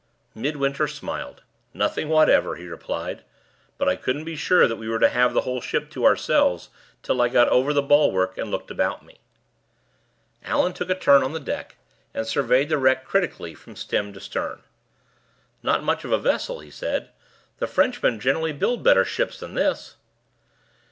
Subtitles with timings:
[0.33, 1.43] Midwinter smiled.
[1.75, 3.23] "Nothing whatever," he replied.
[3.77, 6.69] "But I couldn't be sure that we were to have the whole ship to ourselves
[7.03, 9.19] till I got over the bulwark and looked about me."
[10.43, 11.75] Allan took a turn on the deck,
[12.15, 14.63] and surveyed the wreck critically from stem to stern.
[15.61, 17.11] "Not much of a vessel," he said;
[17.59, 19.97] "the Frenchmen generally build better ships than this."